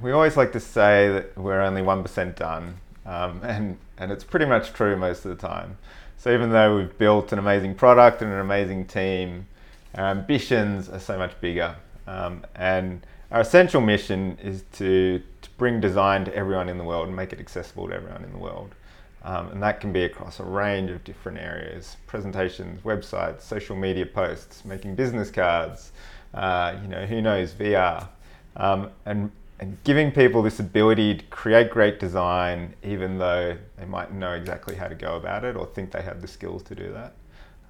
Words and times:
we 0.00 0.12
always 0.12 0.36
like 0.36 0.52
to 0.52 0.60
say 0.60 1.08
that 1.08 1.36
we're 1.36 1.60
only 1.60 1.82
1% 1.82 2.36
done, 2.36 2.76
um, 3.06 3.40
and, 3.44 3.78
and 3.96 4.12
it's 4.12 4.24
pretty 4.24 4.46
much 4.46 4.72
true 4.72 4.96
most 4.96 5.24
of 5.24 5.36
the 5.36 5.48
time. 5.48 5.76
So 6.16 6.32
even 6.32 6.50
though 6.50 6.76
we've 6.76 6.98
built 6.98 7.32
an 7.32 7.38
amazing 7.38 7.74
product 7.74 8.22
and 8.22 8.32
an 8.32 8.40
amazing 8.40 8.86
team, 8.86 9.46
our 9.94 10.06
ambitions 10.06 10.88
are 10.88 10.98
so 10.98 11.16
much 11.16 11.40
bigger. 11.40 11.76
Um, 12.06 12.44
and 12.54 13.06
our 13.30 13.40
essential 13.40 13.80
mission 13.80 14.38
is 14.42 14.64
to, 14.74 15.22
to 15.42 15.50
bring 15.58 15.80
design 15.80 16.24
to 16.24 16.34
everyone 16.34 16.68
in 16.68 16.78
the 16.78 16.84
world 16.84 17.06
and 17.06 17.16
make 17.16 17.32
it 17.32 17.38
accessible 17.38 17.88
to 17.88 17.94
everyone 17.94 18.24
in 18.24 18.32
the 18.32 18.38
world. 18.38 18.74
Um, 19.22 19.48
and 19.48 19.62
that 19.62 19.80
can 19.80 19.92
be 19.92 20.04
across 20.04 20.40
a 20.40 20.44
range 20.44 20.90
of 20.90 21.04
different 21.04 21.38
areas 21.38 21.96
presentations, 22.06 22.80
websites, 22.82 23.42
social 23.42 23.76
media 23.76 24.06
posts, 24.06 24.64
making 24.64 24.94
business 24.94 25.30
cards, 25.30 25.92
uh, 26.34 26.76
you 26.80 26.88
know, 26.88 27.04
who 27.04 27.20
knows, 27.20 27.52
VR. 27.52 28.08
Um, 28.56 28.90
and 29.06 29.30
and 29.60 29.76
giving 29.82 30.12
people 30.12 30.40
this 30.40 30.60
ability 30.60 31.16
to 31.16 31.24
create 31.26 31.70
great 31.70 31.98
design, 31.98 32.74
even 32.84 33.18
though 33.18 33.56
they 33.76 33.84
might 33.84 34.12
know 34.12 34.32
exactly 34.32 34.76
how 34.76 34.86
to 34.86 34.94
go 34.94 35.16
about 35.16 35.44
it 35.44 35.56
or 35.56 35.66
think 35.66 35.90
they 35.90 36.02
have 36.02 36.20
the 36.20 36.28
skills 36.28 36.62
to 36.62 36.76
do 36.76 36.92
that, 36.92 37.16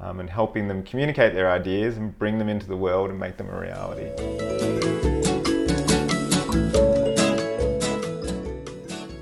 um, 0.01 0.21
and 0.21 0.29
helping 0.29 0.69
them 0.69 0.83
communicate 0.83 1.33
their 1.33 1.51
ideas 1.51 1.97
and 1.97 2.19
bring 2.19 2.39
them 2.39 2.49
into 2.49 2.67
the 2.67 2.77
world 2.77 3.09
and 3.09 3.19
make 3.19 3.39
them 3.39 3.49
a 3.49 3.59
reality. 3.59 4.11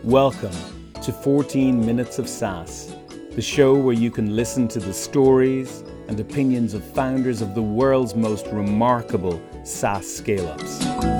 Welcome 0.02 0.54
to 1.02 1.12
14 1.12 1.84
Minutes 1.84 2.18
of 2.18 2.28
SaaS, 2.28 2.96
the 3.30 3.42
show 3.42 3.74
where 3.74 3.94
you 3.94 4.10
can 4.10 4.34
listen 4.34 4.66
to 4.68 4.80
the 4.80 4.92
stories 4.92 5.84
and 6.08 6.18
opinions 6.18 6.74
of 6.74 6.82
founders 6.82 7.42
of 7.42 7.54
the 7.54 7.62
world's 7.62 8.16
most 8.16 8.48
remarkable 8.48 9.40
SaaS 9.62 10.16
scale 10.16 10.48
ups. 10.48 11.15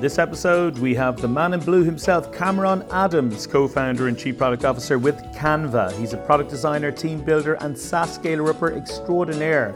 In 0.00 0.02
this 0.02 0.18
episode, 0.18 0.78
we 0.78 0.94
have 0.94 1.20
the 1.20 1.28
man 1.28 1.52
in 1.52 1.60
blue 1.60 1.84
himself, 1.84 2.32
Cameron 2.32 2.86
Adams, 2.90 3.46
co 3.46 3.68
founder 3.68 4.08
and 4.08 4.18
chief 4.18 4.38
product 4.38 4.64
officer 4.64 4.98
with 4.98 5.18
Canva. 5.34 5.92
He's 5.92 6.14
a 6.14 6.16
product 6.16 6.48
designer, 6.48 6.90
team 6.90 7.22
builder, 7.22 7.58
and 7.60 7.78
SaaS 7.78 8.14
scaler 8.14 8.48
upper 8.48 8.72
extraordinaire. 8.72 9.74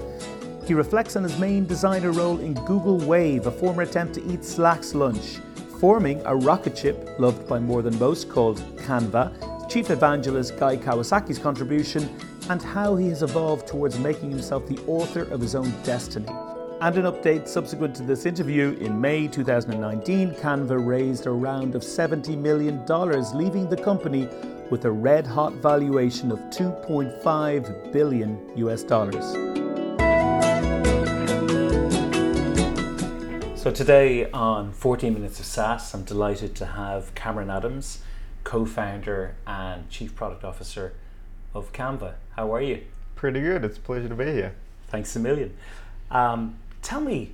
He 0.65 0.73
reflects 0.73 1.17
on 1.17 1.25
his 1.25 1.39
main 1.39 1.67
designer 1.67 2.11
role 2.11 2.41
in 2.41 2.55
Google 2.65 2.97
Wave, 2.97 3.47
a 3.47 3.51
former 3.51 3.83
attempt 3.83 4.15
to 4.15 4.25
eat 4.25 4.47
Slack's 4.47 4.95
lunch, 4.95 5.41
forming 5.79 6.23
a 6.25 6.35
rocket 6.35 6.79
ship 6.79 7.17
loved 7.19 7.47
by 7.47 7.59
more 7.59 7.83
than 7.83 7.99
most 7.99 8.31
called 8.31 8.61
Canva, 8.79 9.69
chief 9.71 9.91
evangelist 9.91 10.57
Guy 10.57 10.79
Kawasaki's 10.79 11.39
contribution, 11.39 12.09
and 12.49 12.63
how 12.63 12.97
he 12.97 13.09
has 13.09 13.23
evolved 13.23 13.67
towards 13.67 13.99
making 13.99 14.31
himself 14.31 14.67
the 14.69 14.79
author 14.87 15.25
of 15.25 15.43
his 15.43 15.55
own 15.55 15.71
destiny. 15.83 16.33
And 16.85 16.99
an 16.99 17.05
update 17.05 17.49
subsequent 17.49 17.97
to 17.97 18.03
this 18.03 18.27
interview 18.27 18.77
in 18.79 19.01
May 19.01 19.27
2019, 19.27 20.35
Canva 20.35 20.87
raised 20.87 21.25
a 21.25 21.31
round 21.31 21.75
of 21.75 21.81
$70 21.81 22.37
million, 22.37 22.85
leaving 23.35 23.71
the 23.71 23.77
company 23.83 24.29
with 24.69 24.85
a 24.85 24.91
red 24.91 25.27
hot 25.27 25.55
valuation 25.55 26.31
of 26.31 26.39
2.5 26.51 27.91
billion 27.91 28.39
US 28.57 28.83
dollars. 28.83 29.33
So 33.59 33.71
today 33.71 34.31
on 34.33 34.71
14 34.75 35.15
Minutes 35.15 35.41
of 35.41 35.47
SaaS, 35.47 35.95
I'm 35.95 36.05
delighted 36.05 36.55
to 36.57 36.67
have 36.67 37.15
Cameron 37.15 37.49
Adams, 37.49 38.03
co-founder 38.45 39.37
and 39.47 39.89
chief 39.89 40.15
product 40.15 40.45
officer 40.45 40.93
of 41.55 41.73
Canva. 41.73 42.17
How 42.37 42.55
are 42.55 42.61
you? 42.61 42.83
Pretty 43.15 43.41
good. 43.41 43.65
It's 43.65 43.79
a 43.79 43.81
pleasure 43.81 44.11
to 44.11 44.15
be 44.15 44.27
here. 44.27 44.55
Thanks 44.89 45.17
a 45.17 45.19
million. 45.19 45.57
Um, 46.11 46.59
tell 46.85 47.01
me, 47.01 47.33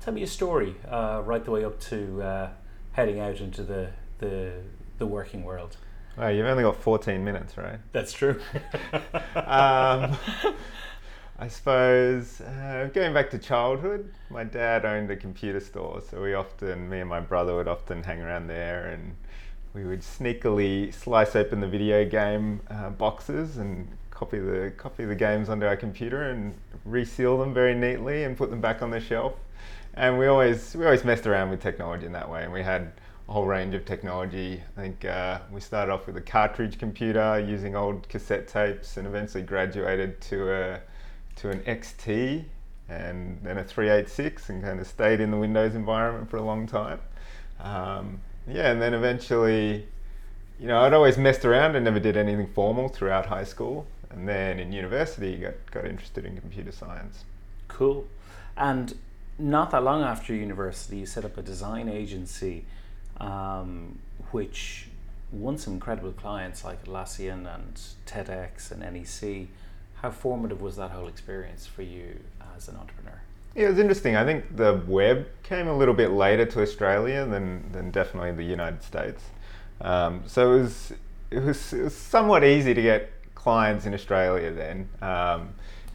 tell 0.00 0.12
me 0.12 0.22
a 0.22 0.26
story 0.26 0.74
uh, 0.90 1.22
right 1.24 1.42
the 1.42 1.50
way 1.50 1.64
up 1.64 1.80
to 1.80 2.22
uh, 2.22 2.50
heading 2.92 3.20
out 3.20 3.40
into 3.40 3.62
the, 3.62 3.90
the 4.18 4.52
the 4.98 5.06
working 5.06 5.44
world. 5.44 5.76
Well, 6.16 6.32
you've 6.32 6.46
only 6.46 6.64
got 6.64 6.76
14 6.76 7.24
minutes, 7.24 7.56
right? 7.56 7.78
That's 7.92 8.12
true. 8.12 8.40
um, 9.36 10.16
I 11.38 11.46
suppose 11.46 12.40
uh, 12.40 12.90
going 12.92 13.14
back 13.14 13.30
to 13.30 13.38
childhood, 13.38 14.12
my 14.28 14.42
dad 14.42 14.84
owned 14.84 15.10
a 15.12 15.16
computer 15.16 15.60
store, 15.60 16.02
so 16.10 16.20
we 16.20 16.34
often, 16.34 16.90
me 16.90 16.98
and 16.98 17.08
my 17.08 17.20
brother 17.20 17.54
would 17.54 17.68
often 17.68 18.02
hang 18.02 18.20
around 18.20 18.48
there, 18.48 18.86
and 18.88 19.16
we 19.74 19.84
would 19.84 20.00
sneakily 20.00 20.92
slice 20.92 21.36
open 21.36 21.60
the 21.60 21.68
video 21.68 22.04
game 22.04 22.62
uh, 22.68 22.90
boxes 22.90 23.58
and 23.58 23.88
copy 24.18 24.40
the 24.40 24.72
copy 24.76 25.04
the 25.04 25.14
games 25.14 25.48
onto 25.48 25.64
our 25.64 25.76
computer 25.76 26.30
and 26.30 26.52
reseal 26.84 27.38
them 27.38 27.54
very 27.54 27.74
neatly 27.74 28.24
and 28.24 28.36
put 28.36 28.50
them 28.50 28.60
back 28.60 28.82
on 28.82 28.90
the 28.90 28.98
shelf. 28.98 29.34
And 29.94 30.18
we 30.18 30.26
always 30.26 30.74
we 30.74 30.84
always 30.84 31.04
messed 31.04 31.26
around 31.26 31.50
with 31.50 31.62
technology 31.62 32.06
in 32.06 32.12
that 32.12 32.28
way, 32.28 32.42
and 32.42 32.52
we 32.52 32.62
had 32.62 32.92
a 33.28 33.32
whole 33.32 33.46
range 33.46 33.74
of 33.74 33.84
technology. 33.84 34.60
I 34.76 34.80
think 34.80 35.04
uh, 35.04 35.40
we 35.52 35.60
started 35.60 35.92
off 35.92 36.06
with 36.06 36.16
a 36.16 36.20
cartridge 36.20 36.78
computer 36.78 37.38
using 37.38 37.76
old 37.76 38.08
cassette 38.08 38.48
tapes, 38.48 38.96
and 38.96 39.06
eventually 39.06 39.44
graduated 39.44 40.20
to 40.22 40.52
a 40.52 40.80
to 41.36 41.50
an 41.50 41.60
XT 41.60 42.44
and 42.88 43.38
then 43.42 43.58
a 43.58 43.64
386, 43.64 44.48
and 44.48 44.62
kind 44.62 44.80
of 44.80 44.86
stayed 44.86 45.20
in 45.20 45.30
the 45.30 45.36
Windows 45.36 45.74
environment 45.74 46.28
for 46.28 46.38
a 46.38 46.42
long 46.42 46.66
time. 46.66 46.98
Um, 47.60 48.20
yeah, 48.48 48.72
and 48.72 48.80
then 48.80 48.94
eventually, 48.94 49.86
you 50.58 50.66
know, 50.66 50.80
I'd 50.80 50.94
always 50.94 51.18
messed 51.18 51.44
around 51.44 51.76
and 51.76 51.84
never 51.84 52.00
did 52.00 52.16
anything 52.16 52.48
formal 52.48 52.88
throughout 52.88 53.26
high 53.26 53.44
school 53.44 53.86
and 54.10 54.28
then 54.28 54.58
in 54.58 54.72
university 54.72 55.36
got, 55.36 55.54
got 55.70 55.84
interested 55.84 56.24
in 56.24 56.36
computer 56.38 56.72
science. 56.72 57.24
Cool. 57.68 58.06
And 58.56 58.94
not 59.38 59.70
that 59.70 59.84
long 59.84 60.02
after 60.02 60.34
university, 60.34 60.98
you 60.98 61.06
set 61.06 61.24
up 61.24 61.36
a 61.36 61.42
design 61.42 61.88
agency, 61.88 62.64
um, 63.18 63.98
which 64.30 64.88
won 65.30 65.58
some 65.58 65.74
incredible 65.74 66.12
clients 66.12 66.64
like 66.64 66.84
Atlassian 66.84 67.46
and 67.54 67.80
TEDx 68.06 68.72
and 68.72 68.80
NEC. 68.80 69.48
How 70.02 70.10
formative 70.10 70.60
was 70.60 70.76
that 70.76 70.90
whole 70.90 71.08
experience 71.08 71.66
for 71.66 71.82
you 71.82 72.18
as 72.56 72.68
an 72.68 72.76
entrepreneur? 72.76 73.20
Yeah, 73.54 73.66
it 73.66 73.70
was 73.70 73.78
interesting. 73.78 74.16
I 74.16 74.24
think 74.24 74.56
the 74.56 74.82
web 74.86 75.26
came 75.42 75.68
a 75.68 75.76
little 75.76 75.94
bit 75.94 76.10
later 76.10 76.46
to 76.46 76.62
Australia 76.62 77.26
than, 77.26 77.70
than 77.72 77.90
definitely 77.90 78.32
the 78.32 78.44
United 78.44 78.82
States. 78.82 79.22
Um, 79.80 80.22
so 80.26 80.54
it 80.54 80.60
was, 80.62 80.92
it 81.30 81.42
was, 81.42 81.72
it 81.72 81.82
was 81.82 81.94
somewhat 81.94 82.44
easy 82.44 82.74
to 82.74 82.82
get 82.82 83.10
clients 83.48 83.86
in 83.86 83.94
Australia 83.94 84.52
then. 84.52 84.86
Um, 85.00 85.48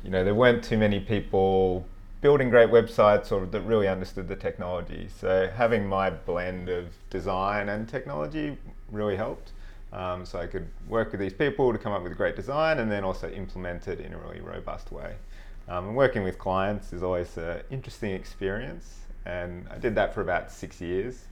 you 0.03 0.09
know, 0.09 0.23
there 0.23 0.33
weren't 0.33 0.63
too 0.63 0.75
many 0.75 0.99
people 0.99 1.85
building 2.19 2.49
great 2.49 2.71
websites 2.71 3.31
or 3.31 3.45
that 3.45 3.61
really 3.61 3.87
understood 3.87 4.27
the 4.27 4.35
technology. 4.35 5.07
So 5.15 5.47
having 5.55 5.85
my 5.85 6.09
blend 6.09 6.67
of 6.67 6.85
design 7.11 7.69
and 7.69 7.87
technology 7.87 8.57
really 8.91 9.15
helped. 9.15 9.51
Um, 9.91 10.25
so 10.25 10.39
I 10.39 10.47
could 10.47 10.67
work 10.87 11.11
with 11.11 11.21
these 11.21 11.37
people 11.43 11.71
to 11.71 11.77
come 11.77 11.93
up 11.93 12.01
with 12.01 12.17
great 12.17 12.35
design 12.35 12.79
and 12.79 12.91
then 12.91 13.03
also 13.03 13.29
implement 13.29 13.87
it 13.87 13.99
in 13.99 14.13
a 14.13 14.17
really 14.17 14.41
robust 14.41 14.91
way. 14.91 15.13
Um, 15.67 15.89
and 15.89 15.95
working 15.95 16.23
with 16.23 16.39
clients 16.39 16.91
is 16.91 17.03
always 17.03 17.37
an 17.37 17.61
interesting 17.69 18.13
experience, 18.13 19.01
and 19.27 19.67
I 19.69 19.77
did 19.77 19.93
that 19.93 20.11
for 20.15 20.21
about 20.21 20.51
six 20.51 20.81
years. 20.81 21.25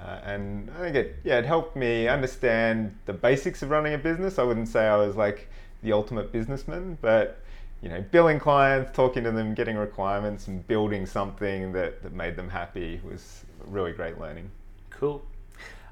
Uh, 0.00 0.20
and 0.24 0.70
I 0.76 0.80
think 0.80 0.96
it, 0.96 1.16
yeah, 1.24 1.38
it 1.38 1.44
helped 1.44 1.76
me 1.76 2.06
understand 2.08 2.96
the 3.06 3.12
basics 3.12 3.62
of 3.62 3.70
running 3.70 3.94
a 3.94 3.98
business. 3.98 4.38
I 4.38 4.44
wouldn't 4.44 4.68
say 4.68 4.86
I 4.86 4.96
was 4.96 5.16
like 5.16 5.48
the 5.82 5.92
ultimate 5.92 6.32
businessman, 6.32 6.98
but 7.00 7.40
you 7.82 7.88
know, 7.88 8.04
billing 8.10 8.40
clients, 8.40 8.92
talking 8.92 9.24
to 9.24 9.30
them, 9.30 9.54
getting 9.54 9.76
requirements, 9.76 10.48
and 10.48 10.66
building 10.66 11.06
something 11.06 11.72
that, 11.72 12.02
that 12.02 12.12
made 12.12 12.36
them 12.36 12.48
happy 12.48 13.00
was 13.08 13.44
really 13.66 13.92
great 13.92 14.18
learning. 14.18 14.50
Cool. 14.90 15.24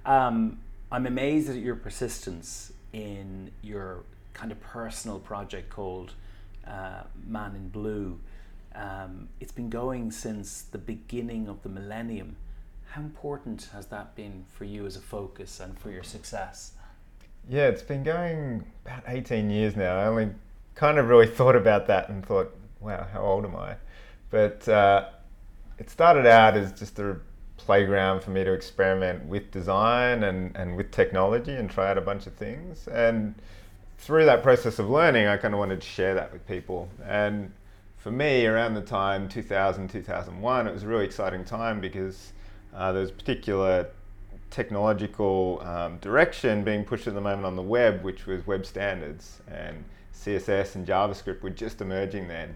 Um, 0.05 0.59
I'm 0.91 1.07
amazed 1.07 1.49
at 1.51 1.57
your 1.57 1.77
persistence 1.77 2.73
in 2.93 3.51
your 3.63 4.03
kind 4.35 4.51
of 4.51 4.61
personal 4.61 5.19
project 5.19 5.71
called 5.71 6.13
uh, 6.67 7.03
Man 7.27 7.55
in 7.55 7.69
Blue. 7.69 8.19
Um, 8.75 9.29
it's 9.41 9.53
been 9.53 9.71
going 9.71 10.11
since 10.11 10.63
the 10.63 10.79
beginning 10.79 11.49
of 11.49 11.63
the 11.63 11.69
millennium. 11.69 12.37
How 12.91 13.03
important 13.03 13.69
has 13.73 13.87
that 13.87 14.15
been 14.15 14.45
for 14.53 14.65
you 14.65 14.87
as 14.87 14.97
a 14.97 15.01
focus 15.01 15.61
and 15.61 15.79
for 15.79 15.91
your 15.91 16.03
success? 16.03 16.73
Yeah, 17.49 17.69
it's 17.69 17.83
been 17.83 18.03
going 18.03 18.65
about 18.85 19.03
18 19.07 19.51
years 19.51 19.77
now. 19.77 19.99
I 19.99 20.07
only 20.07 20.31
kind 20.75 20.99
of 20.99 21.09
really 21.09 21.27
thought 21.39 21.57
about 21.57 21.87
that 21.89 22.09
and 22.09 22.25
thought, 22.25 22.55
wow, 22.81 23.07
how 23.13 23.23
old 23.23 23.45
am 23.45 23.57
I? 23.57 23.77
But 24.31 24.69
uh, 24.69 25.11
it 25.79 25.91
started 25.91 26.27
out 26.27 26.57
as 26.57 26.73
just 26.73 26.99
a 26.99 27.17
playground 27.57 28.23
for 28.23 28.31
me 28.31 28.45
to 28.45 28.53
experiment 28.53 29.25
with 29.27 29.51
design 29.51 30.25
and, 30.25 30.57
and 30.57 30.77
with 30.77 30.91
technology 30.91 31.53
and 31.53 31.71
try 31.71 31.91
out 31.91 31.99
a 31.99 32.03
bunch 32.03 32.27
of 32.27 32.35
things. 32.35 32.87
And 32.89 33.35
through 33.99 34.25
that 34.27 34.43
process 34.43 34.79
of 34.79 34.89
learning, 34.89 35.27
I 35.27 35.37
kind 35.37 35.55
of 35.55 35.59
wanted 35.59 35.81
to 35.81 35.87
share 35.87 36.15
that 36.15 36.33
with 36.33 36.47
people. 36.47 36.89
And 37.05 37.53
for 37.97 38.11
me, 38.11 38.47
around 38.47 38.75
the 38.75 38.83
time 38.83 39.29
2000, 39.29 39.89
2001, 39.89 40.67
it 40.67 40.73
was 40.73 40.83
a 40.83 40.87
really 40.87 41.05
exciting 41.05 41.45
time 41.45 41.81
because 41.81 42.33
uh, 42.77 42.93
there's 42.93 43.11
particular 43.11 43.89
technological 44.51 45.61
um, 45.65 45.99
direction 45.99 46.63
being 46.63 46.85
pushed 46.85 47.07
at 47.07 47.15
the 47.15 47.21
moment 47.21 47.45
on 47.45 47.57
the 47.57 47.63
web, 47.63 48.03
which 48.05 48.27
was 48.27 48.47
web 48.47 48.65
standards, 48.65 49.41
and 49.49 49.85
CSS 50.15 50.77
and 50.77 50.87
JavaScript 50.87 51.43
were 51.43 51.51
just 51.51 51.81
emerging 51.81 52.29
then. 52.29 52.55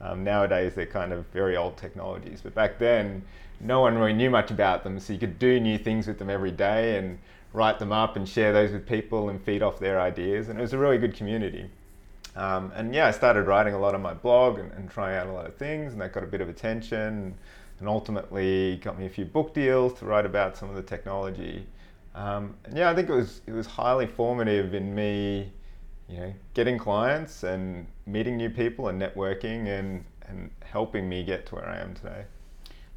Um, 0.00 0.24
nowadays, 0.24 0.74
they're 0.74 0.86
kind 0.86 1.12
of 1.12 1.26
very 1.26 1.56
old 1.56 1.76
technologies, 1.76 2.40
but 2.42 2.54
back 2.54 2.78
then, 2.78 3.22
no 3.60 3.80
one 3.80 3.96
really 3.96 4.12
knew 4.12 4.30
much 4.30 4.50
about 4.50 4.82
them, 4.82 4.98
so 4.98 5.12
you 5.12 5.18
could 5.18 5.38
do 5.38 5.60
new 5.60 5.78
things 5.78 6.06
with 6.06 6.18
them 6.18 6.30
every 6.30 6.50
day 6.50 6.96
and 6.96 7.18
write 7.52 7.78
them 7.78 7.92
up 7.92 8.16
and 8.16 8.28
share 8.28 8.52
those 8.52 8.72
with 8.72 8.86
people 8.86 9.28
and 9.28 9.42
feed 9.42 9.62
off 9.62 9.78
their 9.78 10.00
ideas, 10.00 10.48
and 10.48 10.58
it 10.58 10.62
was 10.62 10.72
a 10.72 10.78
really 10.78 10.98
good 10.98 11.14
community. 11.14 11.70
Um, 12.36 12.72
and 12.74 12.94
yeah, 12.94 13.08
I 13.08 13.10
started 13.10 13.42
writing 13.42 13.74
a 13.74 13.78
lot 13.78 13.94
on 13.94 14.02
my 14.02 14.14
blog 14.14 14.58
and, 14.58 14.70
and, 14.72 14.88
trying 14.88 15.16
out 15.16 15.26
a 15.26 15.32
lot 15.32 15.46
of 15.46 15.56
things, 15.56 15.92
and 15.92 16.00
that 16.00 16.12
got 16.12 16.22
a 16.22 16.28
bit 16.28 16.40
of 16.40 16.48
attention, 16.48 17.34
and 17.80 17.88
ultimately 17.88 18.76
got 18.76 18.98
me 18.98 19.06
a 19.06 19.08
few 19.08 19.24
book 19.24 19.52
deals 19.52 19.98
to 19.98 20.04
write 20.04 20.26
about 20.26 20.56
some 20.56 20.68
of 20.70 20.76
the 20.76 20.82
technology. 20.82 21.66
Um, 22.14 22.54
and 22.64 22.76
yeah, 22.76 22.90
I 22.90 22.94
think 22.94 23.08
it 23.08 23.14
was 23.14 23.40
it 23.46 23.52
was 23.52 23.66
highly 23.66 24.06
formative 24.06 24.74
in 24.74 24.94
me, 24.94 25.52
you 26.08 26.18
know, 26.18 26.34
getting 26.54 26.78
clients 26.78 27.42
and 27.42 27.86
meeting 28.06 28.36
new 28.36 28.50
people 28.50 28.88
and 28.88 29.00
networking 29.00 29.66
and 29.66 30.04
and 30.28 30.50
helping 30.62 31.08
me 31.08 31.24
get 31.24 31.46
to 31.46 31.56
where 31.56 31.68
I 31.68 31.78
am 31.78 31.94
today. 31.94 32.24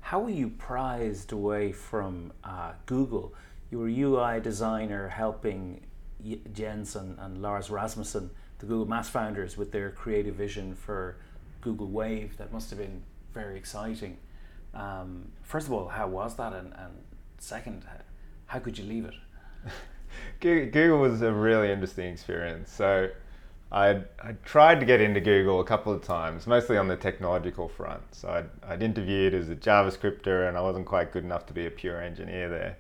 How 0.02 0.20
were 0.20 0.30
you 0.30 0.50
prized 0.50 1.32
away 1.32 1.72
from 1.72 2.34
uh, 2.44 2.74
Google? 2.86 3.34
You 3.72 3.80
were 3.80 3.88
a 3.88 4.02
UI 4.02 4.42
designer 4.42 5.08
helping 5.08 5.86
Jens 6.54 6.96
and, 6.96 7.18
and 7.20 7.42
Lars 7.42 7.70
Rasmussen 7.70 8.30
the 8.64 8.70
Google 8.70 8.86
Maps 8.86 9.10
founders 9.10 9.58
with 9.58 9.74
their 9.74 9.90
creative 9.90 10.36
vision 10.36 10.74
for 10.74 11.18
Google 11.60 11.88
Wave. 11.88 12.38
That 12.38 12.54
must 12.54 12.70
have 12.70 12.80
been 12.80 13.04
very 13.34 13.58
exciting. 13.58 14.18
Um, 14.74 15.32
first 15.44 15.68
of 15.68 15.74
all, 15.74 15.88
how 15.88 16.08
was 16.08 16.36
that? 16.36 16.54
And, 16.54 16.74
and 16.74 16.94
second, 17.38 17.84
how 18.48 18.60
could 18.60 18.78
you 18.78 18.86
leave 18.86 19.06
it? 19.06 19.14
Google 20.72 21.00
was 21.00 21.22
a 21.22 21.32
really 21.32 21.72
interesting 21.72 22.12
experience. 22.12 22.72
So 22.72 23.10
I'd, 23.72 24.06
i 24.24 24.34
tried 24.46 24.80
to 24.80 24.86
get 24.86 25.02
into 25.02 25.20
Google 25.20 25.60
a 25.60 25.64
couple 25.64 25.92
of 25.92 26.04
times, 26.04 26.46
mostly 26.46 26.78
on 26.78 26.88
the 26.88 26.96
technological 26.96 27.68
front. 27.68 28.04
So 28.12 28.30
I'd, 28.30 28.50
I'd 28.68 28.84
interviewed 28.84 29.34
as 29.34 29.50
a 29.50 29.56
JavaScripter 29.56 30.48
and 30.48 30.58
I 30.58 30.62
wasn't 30.62 30.86
quite 30.86 31.12
good 31.12 31.24
enough 31.24 31.46
to 31.48 31.54
be 31.54 31.66
a 31.66 31.72
pure 31.72 32.02
engineer 32.02 32.50
there. 32.50 32.78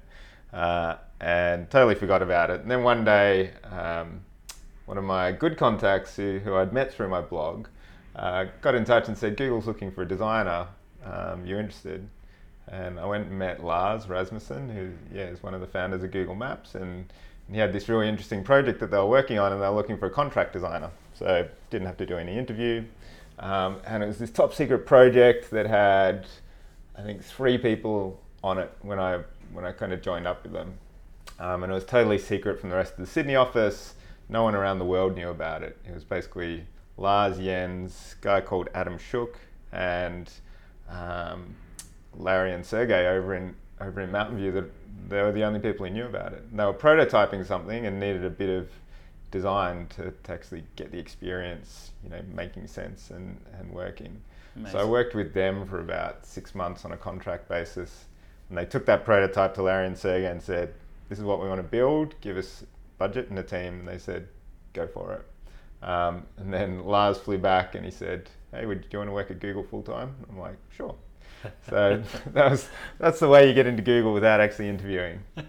Uh, 0.53 0.97
and 1.19 1.69
totally 1.71 1.95
forgot 1.95 2.21
about 2.21 2.51
it. 2.51 2.61
And 2.61 2.69
then 2.69 2.83
one 2.83 3.03
day, 3.03 3.51
um, 3.71 4.21
one 4.85 4.97
of 4.97 5.03
my 5.03 5.31
good 5.31 5.57
contacts 5.57 6.15
who, 6.15 6.39
who 6.39 6.55
I'd 6.55 6.73
met 6.73 6.93
through 6.93 7.09
my 7.09 7.21
blog 7.21 7.67
uh, 8.15 8.45
got 8.61 8.75
in 8.75 8.85
touch 8.85 9.07
and 9.07 9.17
said, 9.17 9.35
Google's 9.35 9.65
looking 9.65 9.91
for 9.91 10.03
a 10.03 10.07
designer. 10.07 10.67
Um, 11.05 11.45
you 11.45 11.57
interested? 11.57 12.07
And 12.67 12.99
I 12.99 13.05
went 13.05 13.27
and 13.27 13.37
met 13.37 13.63
Lars 13.63 14.07
Rasmussen, 14.07 14.69
who 14.69 14.91
yeah, 15.15 15.25
is 15.25 15.43
one 15.43 15.53
of 15.53 15.61
the 15.61 15.67
founders 15.67 16.03
of 16.03 16.11
Google 16.11 16.35
Maps. 16.35 16.75
And, 16.75 17.11
and 17.47 17.55
he 17.55 17.57
had 17.57 17.73
this 17.73 17.89
really 17.89 18.07
interesting 18.07 18.43
project 18.43 18.79
that 18.79 18.91
they 18.91 18.97
were 18.97 19.05
working 19.05 19.37
on, 19.37 19.51
and 19.51 19.61
they 19.61 19.67
were 19.67 19.75
looking 19.75 19.97
for 19.97 20.05
a 20.05 20.11
contract 20.11 20.53
designer. 20.53 20.91
So 21.13 21.47
didn't 21.69 21.87
have 21.87 21.97
to 21.97 22.05
do 22.05 22.17
any 22.17 22.37
interview. 22.37 22.83
Um, 23.39 23.77
and 23.85 24.03
it 24.03 24.07
was 24.07 24.17
this 24.17 24.31
top 24.31 24.53
secret 24.53 24.85
project 24.85 25.51
that 25.51 25.65
had, 25.65 26.25
I 26.97 27.01
think, 27.01 27.23
three 27.23 27.57
people 27.57 28.19
on 28.43 28.57
it 28.57 28.71
when 28.81 28.99
I 28.99 29.19
when 29.51 29.65
I 29.65 29.71
kind 29.71 29.93
of 29.93 30.01
joined 30.01 30.25
up 30.25 30.43
with 30.43 30.53
them. 30.53 30.73
Um, 31.39 31.63
and 31.63 31.71
it 31.71 31.75
was 31.75 31.85
totally 31.85 32.17
secret 32.17 32.59
from 32.59 32.69
the 32.69 32.75
rest 32.75 32.93
of 32.93 32.99
the 32.99 33.07
Sydney 33.07 33.35
office 33.35 33.95
no 34.29 34.43
one 34.43 34.55
around 34.55 34.79
the 34.79 34.85
world 34.85 35.15
knew 35.15 35.29
about 35.29 35.63
it. 35.63 35.77
It 35.87 35.93
was 35.93 36.03
basically 36.03 36.65
Lars 36.97 37.37
Jens, 37.37 38.15
guy 38.21 38.41
called 38.41 38.69
Adam 38.73 38.97
Schuck, 38.97 39.35
and 39.71 40.29
um, 40.93 41.55
Larry 42.15 42.53
and 42.53 42.65
Sergey 42.65 43.07
over 43.07 43.35
in 43.35 43.55
over 43.81 44.01
in 44.01 44.11
Mountain 44.11 44.37
View 44.37 44.51
that 44.51 44.65
they 45.09 45.21
were 45.21 45.31
the 45.31 45.43
only 45.43 45.59
people 45.59 45.85
who 45.85 45.91
knew 45.91 46.05
about 46.05 46.33
it. 46.33 46.55
They 46.55 46.63
were 46.63 46.73
prototyping 46.73 47.45
something 47.45 47.85
and 47.85 47.99
needed 47.99 48.23
a 48.23 48.29
bit 48.29 48.49
of 48.49 48.69
design 49.31 49.87
to, 49.95 50.13
to 50.23 50.31
actually 50.31 50.63
get 50.75 50.91
the 50.91 50.99
experience, 50.99 51.91
you 52.03 52.09
know, 52.09 52.21
making 52.33 52.67
sense 52.67 53.09
and, 53.09 53.37
and 53.59 53.71
working. 53.71 54.21
Amazing. 54.55 54.71
So 54.71 54.79
I 54.79 54.85
worked 54.85 55.15
with 55.15 55.33
them 55.33 55.65
for 55.67 55.79
about 55.81 56.25
six 56.25 56.53
months 56.53 56.85
on 56.85 56.91
a 56.91 56.97
contract 56.97 57.49
basis. 57.49 58.05
And 58.49 58.57
they 58.57 58.65
took 58.65 58.85
that 58.85 59.03
prototype 59.03 59.55
to 59.55 59.63
Larry 59.63 59.87
and 59.87 59.97
Sergey 59.97 60.27
and 60.27 60.41
said, 60.41 60.73
This 61.09 61.17
is 61.17 61.25
what 61.25 61.41
we 61.41 61.49
want 61.49 61.59
to 61.59 61.67
build, 61.67 62.13
give 62.21 62.37
us 62.37 62.63
budget 62.97 63.29
and 63.29 63.39
a 63.39 63.43
team, 63.43 63.79
and 63.79 63.87
they 63.87 63.97
said, 63.97 64.27
go 64.73 64.87
for 64.87 65.13
it. 65.13 65.25
Um, 65.83 66.23
and 66.37 66.53
then 66.53 66.85
Lars 66.85 67.17
flew 67.17 67.37
back 67.37 67.75
and 67.75 67.83
he 67.83 67.91
said, 67.91 68.29
hey, 68.51 68.65
would, 68.65 68.87
you 68.91 68.99
want 68.99 69.09
to 69.09 69.13
work 69.13 69.31
at 69.31 69.39
Google 69.39 69.63
full 69.63 69.83
time? 69.83 70.15
I'm 70.29 70.39
like, 70.39 70.55
sure. 70.75 70.95
so 71.69 72.01
that 72.33 72.51
was 72.51 72.69
that's 72.99 73.19
the 73.19 73.27
way 73.27 73.47
you 73.47 73.53
get 73.53 73.67
into 73.67 73.81
Google 73.81 74.13
without 74.13 74.39
actually 74.39 74.69
interviewing. 74.69 75.19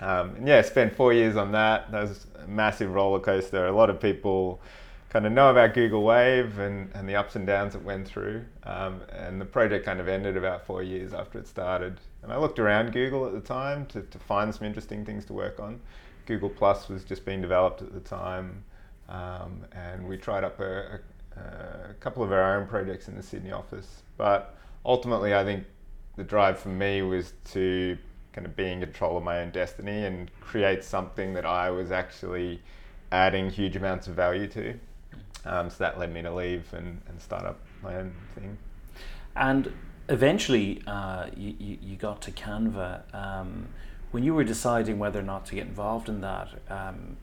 Um, 0.00 0.34
and 0.34 0.46
yeah, 0.46 0.60
spent 0.60 0.94
four 0.94 1.12
years 1.12 1.36
on 1.36 1.52
that. 1.52 1.90
That 1.90 2.02
was 2.02 2.26
a 2.42 2.48
massive 2.48 2.92
roller 2.92 3.20
coaster. 3.20 3.66
A 3.66 3.72
lot 3.72 3.88
of 3.88 4.00
people 4.00 4.60
kind 5.08 5.24
of 5.24 5.32
know 5.32 5.50
about 5.50 5.72
Google 5.72 6.02
Wave 6.02 6.58
and, 6.58 6.90
and 6.94 7.08
the 7.08 7.14
ups 7.14 7.36
and 7.36 7.46
downs 7.46 7.74
it 7.74 7.82
went 7.82 8.06
through. 8.06 8.44
Um, 8.64 9.00
and 9.12 9.40
the 9.40 9.44
project 9.44 9.86
kind 9.86 10.00
of 10.00 10.08
ended 10.08 10.36
about 10.36 10.66
four 10.66 10.82
years 10.82 11.14
after 11.14 11.38
it 11.38 11.46
started. 11.46 12.00
And 12.22 12.32
I 12.32 12.36
looked 12.36 12.58
around 12.58 12.92
Google 12.92 13.24
at 13.24 13.32
the 13.32 13.40
time 13.40 13.86
to, 13.86 14.02
to 14.02 14.18
find 14.18 14.52
some 14.52 14.66
interesting 14.66 15.04
things 15.04 15.24
to 15.26 15.32
work 15.32 15.60
on. 15.60 15.80
Google 16.26 16.50
Plus 16.50 16.88
was 16.88 17.04
just 17.04 17.24
being 17.24 17.40
developed 17.40 17.80
at 17.80 17.94
the 17.94 18.00
time, 18.00 18.64
um, 19.08 19.64
and 19.72 20.06
we 20.06 20.16
tried 20.16 20.44
up 20.44 20.60
a, 20.60 21.00
a, 21.36 21.40
a, 21.90 21.94
couple 22.00 22.22
of 22.22 22.32
our 22.32 22.58
own 22.58 22.66
projects 22.66 23.08
in 23.08 23.16
the 23.16 23.22
Sydney 23.22 23.52
office. 23.52 24.02
But 24.16 24.56
ultimately, 24.84 25.34
I 25.34 25.44
think 25.44 25.64
the 26.16 26.24
drive 26.24 26.58
for 26.58 26.70
me 26.70 27.02
was 27.02 27.32
to 27.52 27.98
kind 28.32 28.46
of 28.46 28.56
be 28.56 28.66
in 28.66 28.80
control 28.80 29.16
of 29.16 29.22
my 29.22 29.40
own 29.40 29.50
destiny 29.50 30.04
and 30.04 30.30
create 30.40 30.82
something 30.82 31.34
that 31.34 31.46
I 31.46 31.70
was 31.70 31.92
actually 31.92 32.60
adding 33.12 33.50
huge 33.50 33.76
amounts 33.76 34.08
of 34.08 34.14
value 34.14 34.48
to. 34.48 34.74
Um, 35.44 35.70
so 35.70 35.76
that 35.78 35.98
led 35.98 36.12
me 36.12 36.22
to 36.22 36.34
leave 36.34 36.72
and, 36.72 37.00
and 37.08 37.20
start 37.20 37.44
up 37.44 37.60
my 37.82 37.96
own 37.96 38.12
thing. 38.34 38.56
And 39.36 39.72
eventually, 40.08 40.82
uh, 40.86 41.26
you, 41.36 41.78
you, 41.80 41.96
got 41.96 42.22
to 42.22 42.30
Canva. 42.30 43.14
Um, 43.14 43.68
when 44.10 44.22
you 44.22 44.34
were 44.34 44.44
deciding 44.44 44.98
whether 44.98 45.20
or 45.20 45.24
not 45.24 45.46
to 45.46 45.54
get 45.54 45.66
involved 45.66 46.08
in 46.08 46.20
that, 46.22 46.48
um, 46.68 47.16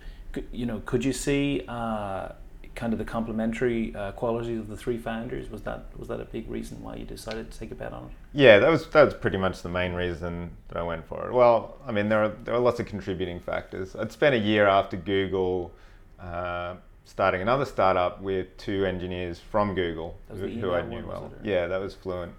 you 0.51 0.65
know, 0.65 0.81
could 0.85 1.03
you 1.03 1.13
see 1.13 1.63
uh, 1.67 2.29
kind 2.75 2.93
of 2.93 2.99
the 2.99 3.05
complementary 3.05 3.95
uh, 3.95 4.11
qualities 4.13 4.59
of 4.59 4.67
the 4.67 4.77
three 4.77 4.97
founders? 4.97 5.49
Was 5.49 5.61
that 5.63 5.85
was 5.97 6.07
that 6.07 6.19
a 6.19 6.25
big 6.25 6.49
reason 6.49 6.81
why 6.81 6.95
you 6.95 7.05
decided 7.05 7.51
to 7.51 7.59
take 7.59 7.71
a 7.71 7.75
bet 7.75 7.93
on 7.93 8.05
it? 8.05 8.11
Yeah, 8.33 8.59
that 8.59 8.69
was 8.69 8.87
that 8.89 9.03
was 9.03 9.13
pretty 9.13 9.37
much 9.37 9.61
the 9.61 9.69
main 9.69 9.93
reason 9.93 10.51
that 10.69 10.77
I 10.77 10.83
went 10.83 11.05
for 11.07 11.27
it. 11.27 11.33
Well, 11.33 11.77
I 11.85 11.91
mean, 11.91 12.09
there 12.09 12.23
are 12.23 12.29
there 12.43 12.53
are 12.53 12.59
lots 12.59 12.79
of 12.79 12.85
contributing 12.85 13.39
factors. 13.39 13.95
I'd 13.95 14.11
spent 14.11 14.35
a 14.35 14.39
year 14.39 14.67
after 14.67 14.97
Google. 14.97 15.71
Uh, 16.19 16.75
starting 17.03 17.41
another 17.41 17.65
startup 17.65 18.21
with 18.21 18.55
two 18.57 18.85
engineers 18.85 19.37
from 19.39 19.75
Google 19.75 20.17
who, 20.29 20.47
who, 20.47 20.71
I 20.71 20.81
knew 20.81 21.05
well. 21.05 21.33
Yeah, 21.43 21.67
that 21.67 21.81
was 21.81 21.93
Fluent. 21.93 22.31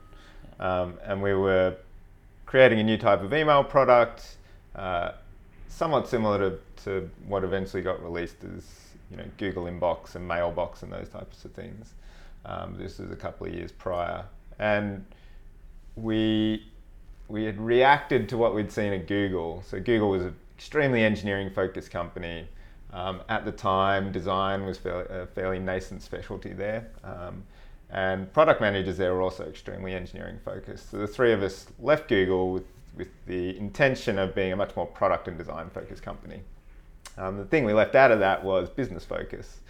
Yeah. 0.59 0.81
Um, 0.81 0.99
and 1.05 1.21
we 1.21 1.35
were 1.35 1.77
creating 2.47 2.79
a 2.81 2.83
new 2.83 2.97
type 2.97 3.23
of 3.23 3.35
email 3.35 3.65
product 3.65 4.37
uh, 4.75 5.13
somewhat 5.73 6.09
similar 6.09 6.39
to, 6.39 6.59
to 6.85 7.11
what 7.27 7.45
eventually 7.45 7.83
got 7.83 8.03
released 8.03 8.37
as 8.45 8.65
you 9.11 9.17
know 9.17 9.25
Google 9.39 9.65
Inbox 9.65 10.15
and 10.15 10.27
Mailbox 10.27 10.83
and 10.83 10.93
those 10.93 11.09
types 11.09 11.45
of 11.45 11.53
things. 11.53 11.95
Um, 12.45 12.77
this 12.77 12.99
was 12.99 13.11
a 13.11 13.17
couple 13.17 13.47
of 13.47 13.55
years 13.55 13.73
prior, 13.73 14.25
and 14.59 15.05
we 15.97 16.67
we 17.29 17.45
had 17.45 17.59
reacted 17.61 18.29
to 18.29 18.37
what 18.37 18.55
we'd 18.55 18.71
seen 18.71 18.93
at 18.93 19.07
Google. 19.07 19.63
So 19.67 19.81
Google 19.81 20.11
was 20.11 20.23
an 20.23 20.37
extremely 20.57 21.03
engineering 21.03 21.51
focused 21.51 21.91
company. 21.91 22.49
Um, 22.93 23.23
at 23.31 23.47
the 23.47 23.53
time, 23.53 24.13
design 24.13 24.67
was 24.67 24.79
a 24.85 25.27
fairly 25.35 25.59
nascent 25.59 26.03
specialty 26.03 26.53
there. 26.53 26.91
Um, 27.03 27.43
and 27.89 28.31
product 28.33 28.61
managers 28.61 28.99
there 28.99 29.15
were 29.15 29.23
also 29.23 29.45
extremely 29.49 29.95
engineering 29.95 30.39
focused. 30.45 30.91
So 30.91 30.99
the 30.99 31.07
three 31.07 31.33
of 31.33 31.43
us 31.43 31.67
left 31.79 32.09
Google 32.09 32.53
with 32.53 32.65
with 32.97 33.09
the 33.27 33.57
intention 33.57 34.19
of 34.19 34.35
being 34.35 34.53
a 34.53 34.57
much 34.57 34.77
more 34.77 34.87
product 34.87 35.29
and 35.29 35.39
design 35.39 35.71
focused 35.71 36.03
company. 36.03 36.43
Um, 37.17 37.37
the 37.37 37.45
thing 37.45 37.65
we 37.65 37.73
left 37.73 37.95
out 37.95 38.11
of 38.11 38.19
that 38.21 38.43
was 38.43 38.69
business 38.69 39.05
focus. 39.05 39.61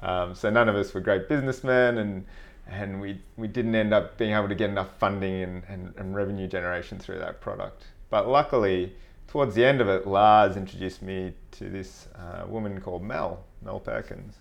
Um, 0.00 0.34
so 0.34 0.50
none 0.50 0.68
of 0.68 0.76
us 0.76 0.92
were 0.94 1.00
great 1.00 1.28
businessmen, 1.28 1.98
and 1.98 2.26
and 2.68 3.00
we 3.00 3.20
we 3.36 3.48
didn't 3.48 3.74
end 3.74 3.92
up 3.92 4.16
being 4.16 4.32
able 4.32 4.48
to 4.48 4.54
get 4.54 4.70
enough 4.70 4.96
funding 4.98 5.42
and, 5.42 5.62
and, 5.68 5.94
and 5.96 6.14
revenue 6.14 6.46
generation 6.46 6.98
through 6.98 7.18
that 7.18 7.40
product. 7.40 7.84
But 8.08 8.28
luckily, 8.28 8.94
towards 9.28 9.54
the 9.54 9.64
end 9.64 9.80
of 9.80 9.88
it, 9.88 10.06
Lars 10.06 10.56
introduced 10.56 11.02
me 11.02 11.34
to 11.52 11.68
this 11.68 12.08
uh, 12.16 12.46
woman 12.46 12.80
called 12.80 13.02
Mel, 13.02 13.44
Mel 13.62 13.80
Perkins, 13.80 14.36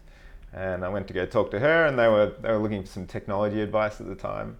and 0.54 0.84
I 0.84 0.90
went 0.90 1.08
to 1.08 1.14
go 1.14 1.26
talk 1.26 1.52
to 1.52 1.60
her, 1.60 1.86
and 1.86 1.98
they 1.98 2.08
were 2.08 2.34
they 2.42 2.52
were 2.52 2.60
looking 2.60 2.84
for 2.84 2.90
some 2.90 3.06
technology 3.08 3.62
advice 3.62 4.00
at 4.00 4.08
the 4.08 4.16
time. 4.16 4.58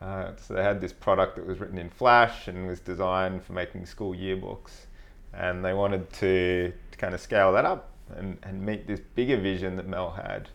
Uh, 0.00 0.32
so 0.36 0.54
they 0.54 0.62
had 0.62 0.80
this 0.80 0.92
product 0.92 1.36
that 1.36 1.46
was 1.46 1.58
written 1.58 1.78
in 1.78 1.88
Flash 1.88 2.48
and 2.48 2.66
was 2.66 2.80
designed 2.80 3.42
for 3.42 3.52
making 3.52 3.86
school 3.86 4.14
yearbooks. 4.14 4.86
And 5.32 5.64
they 5.64 5.72
wanted 5.72 6.10
to, 6.14 6.72
to 6.90 6.98
kind 6.98 7.14
of 7.14 7.20
scale 7.20 7.52
that 7.52 7.64
up 7.64 7.90
and, 8.14 8.38
and 8.42 8.64
meet 8.64 8.86
this 8.86 9.00
bigger 9.14 9.36
vision 9.36 9.76
that 9.76 9.86
Mel 9.86 10.10
had. 10.10 10.48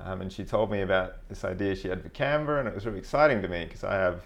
Um, 0.00 0.22
and 0.22 0.32
she 0.32 0.44
told 0.44 0.70
me 0.70 0.80
about 0.80 1.16
this 1.28 1.44
idea 1.44 1.76
she 1.76 1.88
had 1.88 2.02
for 2.02 2.08
Canva, 2.08 2.60
and 2.60 2.68
it 2.68 2.74
was 2.74 2.86
really 2.86 2.98
exciting 2.98 3.42
to 3.42 3.48
me 3.48 3.64
because 3.64 3.84
I 3.84 3.94
have 3.94 4.22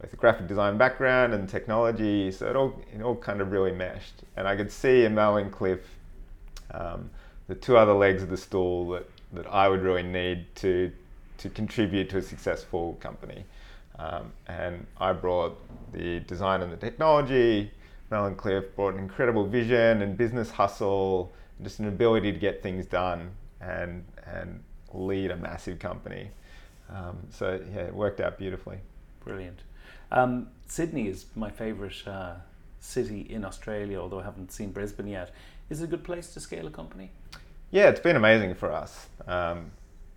both 0.00 0.12
a 0.12 0.16
graphic 0.16 0.46
design 0.46 0.76
background 0.76 1.32
and 1.32 1.48
technology, 1.48 2.30
so 2.30 2.48
it 2.48 2.56
all, 2.56 2.78
it 2.94 3.00
all 3.00 3.16
kind 3.16 3.40
of 3.40 3.50
really 3.50 3.72
meshed. 3.72 4.22
And 4.36 4.46
I 4.46 4.54
could 4.54 4.70
see 4.70 5.04
in 5.04 5.14
Mel 5.14 5.38
and 5.38 5.50
Cliff 5.50 5.80
um, 6.72 7.10
the 7.48 7.54
two 7.54 7.76
other 7.76 7.94
legs 7.94 8.22
of 8.22 8.28
the 8.28 8.36
stool 8.36 8.90
that, 8.90 9.08
that 9.32 9.46
I 9.46 9.68
would 9.68 9.82
really 9.82 10.02
need 10.02 10.46
to 10.56 10.92
to 11.38 11.50
contribute 11.50 12.08
to 12.10 12.18
a 12.18 12.22
successful 12.22 12.96
company. 13.00 13.44
Um, 13.98 14.32
and 14.46 14.86
I 14.98 15.12
brought 15.12 15.56
the 15.92 16.20
design 16.20 16.62
and 16.62 16.72
the 16.72 16.76
technology. 16.76 17.70
Mel 18.10 18.26
and 18.26 18.36
Cliff 18.36 18.74
brought 18.76 18.94
an 18.94 19.00
incredible 19.00 19.46
vision 19.46 20.02
and 20.02 20.16
business 20.16 20.50
hustle, 20.50 21.32
and 21.58 21.66
just 21.66 21.78
an 21.78 21.88
ability 21.88 22.32
to 22.32 22.38
get 22.38 22.62
things 22.62 22.86
done 22.86 23.30
and 23.60 24.04
and 24.26 24.62
lead 24.92 25.30
a 25.30 25.36
massive 25.36 25.78
company. 25.78 26.28
Um, 26.90 27.18
so 27.30 27.60
yeah, 27.74 27.82
it 27.82 27.94
worked 27.94 28.20
out 28.20 28.38
beautifully. 28.38 28.78
Brilliant. 29.24 29.60
Um, 30.12 30.48
Sydney 30.66 31.08
is 31.08 31.26
my 31.34 31.50
favourite 31.50 32.06
uh, 32.06 32.34
city 32.80 33.22
in 33.22 33.44
Australia, 33.44 34.00
although 34.00 34.20
I 34.20 34.24
haven't 34.24 34.52
seen 34.52 34.70
Brisbane 34.70 35.08
yet. 35.08 35.32
Is 35.70 35.80
it 35.80 35.84
a 35.84 35.88
good 35.88 36.04
place 36.04 36.32
to 36.34 36.40
scale 36.40 36.66
a 36.66 36.70
company? 36.70 37.10
Yeah, 37.70 37.88
it's 37.88 38.00
been 38.00 38.16
amazing 38.16 38.54
for 38.54 38.70
us. 38.72 39.08
Um, 39.26 39.70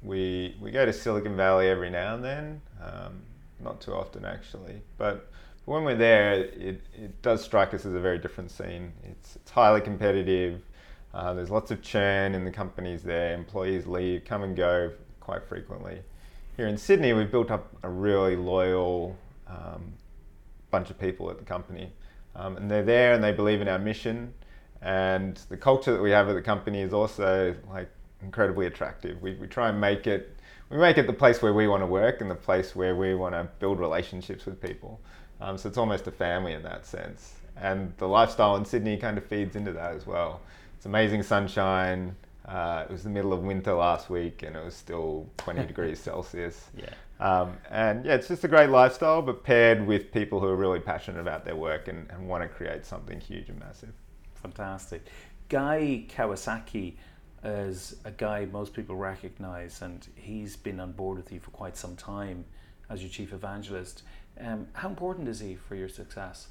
we 0.03 0.55
we 0.61 0.71
go 0.71 0.85
to 0.85 0.93
Silicon 0.93 1.35
Valley 1.35 1.69
every 1.69 1.89
now 1.89 2.15
and 2.15 2.23
then, 2.23 2.61
um, 2.83 3.21
not 3.59 3.81
too 3.81 3.93
often 3.93 4.25
actually, 4.25 4.81
but 4.97 5.29
when 5.65 5.83
we're 5.83 5.95
there, 5.95 6.33
it, 6.33 6.81
it 6.95 7.21
does 7.21 7.43
strike 7.43 7.73
us 7.73 7.85
as 7.85 7.93
a 7.93 7.99
very 7.99 8.17
different 8.17 8.51
scene. 8.51 8.93
It's, 9.03 9.35
it's 9.35 9.51
highly 9.51 9.81
competitive. 9.81 10.61
Uh, 11.13 11.33
there's 11.33 11.49
lots 11.49 11.71
of 11.71 11.81
churn 11.81 12.35
in 12.35 12.45
the 12.45 12.51
companies 12.51 13.03
there. 13.03 13.33
Employees 13.33 13.85
leave, 13.85 14.23
come 14.23 14.43
and 14.43 14.55
go 14.55 14.91
quite 15.19 15.43
frequently. 15.43 15.99
Here 16.55 16.67
in 16.67 16.77
Sydney, 16.77 17.11
we've 17.11 17.29
built 17.29 17.51
up 17.51 17.75
a 17.83 17.89
really 17.89 18.37
loyal 18.37 19.17
um, 19.45 19.93
bunch 20.71 20.89
of 20.89 20.97
people 20.97 21.29
at 21.29 21.37
the 21.37 21.43
company. 21.43 21.91
Um, 22.35 22.55
and 22.55 22.71
they're 22.71 22.83
there 22.83 23.13
and 23.13 23.21
they 23.21 23.33
believe 23.33 23.59
in 23.59 23.67
our 23.67 23.79
mission. 23.79 24.33
And 24.81 25.35
the 25.49 25.57
culture 25.57 25.91
that 25.91 26.01
we 26.01 26.11
have 26.11 26.29
at 26.29 26.33
the 26.33 26.41
company 26.41 26.81
is 26.81 26.93
also 26.93 27.55
like 27.69 27.89
incredibly 28.21 28.67
attractive. 28.67 29.21
We, 29.21 29.33
we 29.35 29.47
try 29.47 29.67
and 29.69 29.81
make 29.81 30.07
it, 30.07 30.36
we 30.69 30.77
make 30.77 30.97
it 30.97 31.07
the 31.07 31.13
place 31.13 31.41
where 31.41 31.53
we 31.53 31.67
want 31.67 31.81
to 31.81 31.87
work 31.87 32.21
and 32.21 32.29
the 32.29 32.35
place 32.35 32.75
where 32.75 32.95
we 32.95 33.15
want 33.15 33.33
to 33.33 33.47
build 33.59 33.79
relationships 33.79 34.45
with 34.45 34.61
people. 34.61 34.99
Um, 35.39 35.57
so 35.57 35.69
it's 35.69 35.77
almost 35.77 36.07
a 36.07 36.11
family 36.11 36.53
in 36.53 36.63
that 36.63 36.85
sense. 36.85 37.35
And 37.55 37.93
the 37.97 38.07
lifestyle 38.07 38.55
in 38.55 38.65
Sydney 38.65 38.97
kind 38.97 39.17
of 39.17 39.25
feeds 39.25 39.55
into 39.55 39.71
that 39.73 39.93
as 39.93 40.05
well. 40.05 40.41
It's 40.75 40.85
amazing 40.85 41.23
sunshine. 41.23 42.15
Uh, 42.45 42.85
it 42.87 42.91
was 42.91 43.03
the 43.03 43.09
middle 43.09 43.33
of 43.33 43.41
winter 43.41 43.73
last 43.73 44.09
week 44.09 44.43
and 44.43 44.55
it 44.55 44.63
was 44.63 44.75
still 44.75 45.27
20 45.37 45.65
degrees 45.67 45.99
Celsius. 45.99 46.69
Yeah. 46.75 46.89
Um, 47.19 47.57
and 47.69 48.05
yeah, 48.05 48.13
it's 48.13 48.27
just 48.27 48.43
a 48.43 48.47
great 48.47 48.69
lifestyle, 48.69 49.21
but 49.21 49.43
paired 49.43 49.85
with 49.85 50.11
people 50.11 50.39
who 50.39 50.47
are 50.47 50.55
really 50.55 50.79
passionate 50.79 51.19
about 51.19 51.45
their 51.45 51.55
work 51.55 51.87
and, 51.87 52.09
and 52.11 52.27
want 52.27 52.43
to 52.43 52.49
create 52.49 52.85
something 52.85 53.19
huge 53.19 53.49
and 53.49 53.59
massive. 53.59 53.93
Fantastic. 54.35 55.07
Guy 55.49 56.05
Kawasaki 56.09 56.95
is 57.47 57.95
a 58.05 58.11
guy 58.11 58.45
most 58.45 58.73
people 58.73 58.95
recognize, 58.95 59.81
and 59.81 60.07
he's 60.15 60.55
been 60.55 60.79
on 60.79 60.91
board 60.91 61.17
with 61.17 61.31
you 61.31 61.39
for 61.39 61.51
quite 61.51 61.77
some 61.77 61.95
time 61.95 62.45
as 62.89 63.01
your 63.01 63.09
chief 63.09 63.33
evangelist. 63.33 64.03
Um, 64.39 64.67
how 64.73 64.89
important 64.89 65.27
is 65.27 65.39
he 65.39 65.55
for 65.55 65.75
your 65.75 65.89
success? 65.89 66.47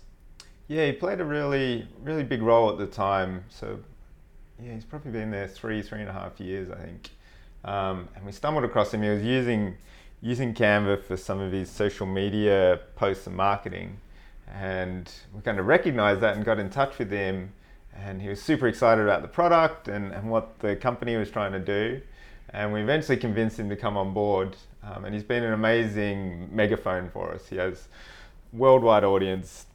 Yeah, 0.69 0.87
he 0.87 0.93
played 0.93 1.21
a 1.21 1.25
really, 1.25 1.87
really 2.03 2.25
big 2.25 2.43
role 2.43 2.71
at 2.71 2.79
the 2.79 2.87
time. 2.87 3.45
So, 3.49 3.79
yeah, 4.61 4.75
he's 4.75 4.85
probably 4.85 5.13
been 5.13 5.31
there 5.31 5.47
three, 5.47 5.83
three 5.83 6.01
and 6.01 6.09
a 6.09 6.13
half 6.13 6.41
years, 6.41 6.71
I 6.71 6.77
think. 6.77 7.11
Um, 7.65 8.09
and 8.15 8.25
we 8.25 8.33
stumbled 8.33 8.65
across 8.65 8.93
him. 8.93 9.03
He 9.03 9.09
was 9.09 9.23
using 9.23 9.77
using 10.23 10.55
Canva 10.55 11.03
for 11.05 11.17
some 11.17 11.41
of 11.41 11.53
his 11.53 11.71
social 11.71 12.07
media 12.07 12.81
posts 12.97 13.27
and 13.27 13.37
marketing, 13.37 13.99
and 14.53 15.11
we 15.35 15.41
kind 15.43 15.59
of 15.61 15.67
recognized 15.67 16.21
that 16.21 16.37
and 16.37 16.45
got 16.45 16.59
in 16.59 16.71
touch 16.71 16.99
with 16.99 17.11
him. 17.11 17.53
And 18.05 18.21
he 18.21 18.29
was 18.29 18.41
super 18.43 18.69
excited 18.69 19.03
about 19.03 19.23
the 19.23 19.29
product 19.29 19.89
and, 19.89 20.13
and 20.13 20.31
what 20.31 20.59
the 20.61 20.77
company 20.77 21.17
was 21.17 21.31
trying 21.31 21.53
to 21.53 21.59
do. 21.59 22.01
And 22.51 22.73
we 22.73 22.81
eventually 22.81 23.17
convinced 23.17 23.59
him 23.59 23.69
to 23.69 23.77
come 23.77 23.97
on 23.97 24.13
board. 24.13 24.57
Um, 24.83 25.05
and 25.05 25.15
he's 25.15 25.25
been 25.25 25.43
an 25.43 25.53
amazing 25.53 26.55
megaphone 26.55 27.11
for 27.11 27.33
us. 27.33 27.49
He 27.49 27.57
has 27.57 27.89
worldwide 28.53 29.05
audience, 29.05 29.67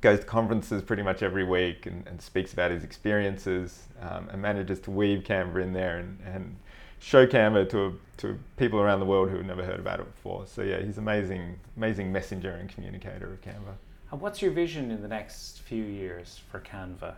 goes 0.00 0.20
to 0.20 0.24
conferences 0.26 0.82
pretty 0.82 1.02
much 1.02 1.22
every 1.22 1.44
week 1.44 1.86
and, 1.86 2.06
and 2.06 2.20
speaks 2.20 2.52
about 2.52 2.70
his 2.70 2.84
experiences 2.84 3.84
um, 4.00 4.28
and 4.30 4.40
manages 4.40 4.78
to 4.80 4.90
weave 4.90 5.24
Canva 5.24 5.62
in 5.62 5.72
there 5.72 5.98
and, 5.98 6.18
and 6.24 6.56
show 6.98 7.26
Canva 7.26 7.68
to, 7.70 7.98
to 8.18 8.38
people 8.56 8.80
around 8.80 9.00
the 9.00 9.06
world 9.06 9.30
who 9.30 9.36
have 9.36 9.46
never 9.46 9.64
heard 9.64 9.80
about 9.80 10.00
it 10.00 10.14
before. 10.14 10.46
So 10.46 10.62
yeah, 10.62 10.80
he's 10.80 10.98
amazing, 10.98 11.58
amazing 11.76 12.12
messenger 12.12 12.50
and 12.52 12.68
communicator 12.68 13.32
of 13.32 13.40
Canva. 13.40 13.74
And 14.12 14.20
what's 14.20 14.40
your 14.40 14.52
vision 14.52 14.90
in 14.90 15.02
the 15.02 15.08
next 15.08 15.60
few 15.62 15.82
years 15.82 16.40
for 16.50 16.60
Canva? 16.60 17.16